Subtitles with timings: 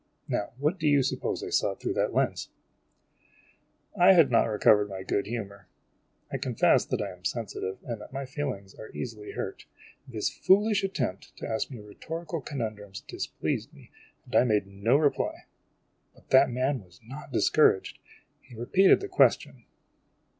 [0.27, 2.49] Now what do you suppose I saw through that lens?"
[3.95, 5.67] I had not recovered my good humor.
[6.31, 9.67] I confess that I am sensi tive and that my feelings are easily hurt.
[10.07, 13.91] This foolish attempt to ask me rhetorical conundrums displeased me,
[14.25, 15.43] and I made no reply.
[16.15, 17.99] But that man was not discouraged.
[18.39, 19.65] He repeated the question.